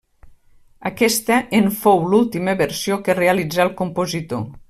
[0.89, 4.43] Aquesta en fou l'última versió que realitzà el compositor.